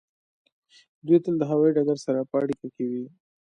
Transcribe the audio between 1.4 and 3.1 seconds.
هوایی ډګر سره په اړیکه کې وي